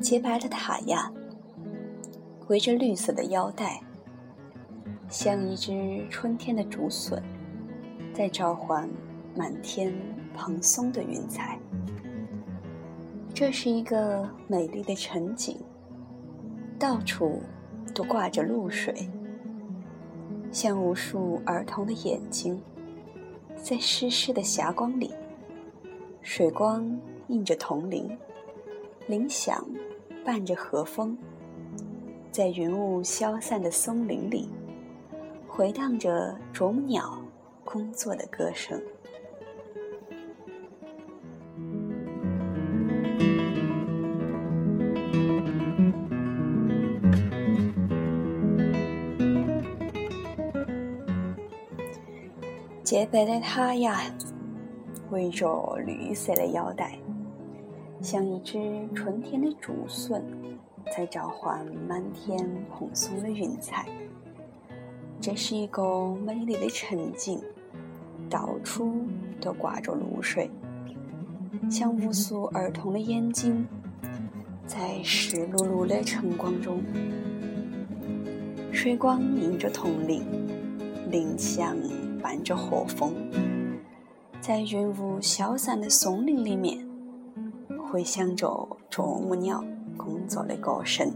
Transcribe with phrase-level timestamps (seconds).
[0.00, 1.10] 洁白的塔呀，
[2.48, 3.80] 围着绿色的腰带，
[5.08, 7.22] 像一只春天的竹笋，
[8.12, 8.86] 在召唤
[9.34, 9.94] 满天
[10.34, 11.58] 蓬松的云彩。
[13.32, 15.56] 这是一个美丽的晨景，
[16.78, 17.40] 到处
[17.94, 19.08] 都挂着露水，
[20.50, 22.60] 像无数儿童的眼睛，
[23.56, 25.10] 在湿湿的霞光里，
[26.20, 28.18] 水光映着铜铃，
[29.06, 29.64] 铃响。
[30.24, 31.18] 伴着和风，
[32.30, 34.48] 在云雾消散的松林里，
[35.48, 37.20] 回荡着啄木鸟
[37.64, 38.80] 工作的歌声。
[52.92, 54.02] 洁白的塔呀，
[55.10, 56.98] 围着绿色的腰带。
[58.02, 60.22] 像一只春天的竹笋，
[60.94, 62.38] 在召唤满天
[62.70, 63.86] 蓬松的云彩。
[65.22, 67.40] 这是一个美丽的晨景，
[68.28, 69.06] 到处
[69.40, 70.50] 都挂着露水，
[71.70, 73.66] 像无数儿童的眼睛，
[74.66, 76.82] 在湿漉漉的晨光中。
[78.70, 80.22] 水光映着铜铃，
[81.12, 81.76] 林香
[82.22, 83.12] 伴着和风，
[84.40, 86.88] 在云雾消散的松林里面。
[87.90, 89.62] 回响着啄木鸟
[89.94, 91.12] 工作的歌声。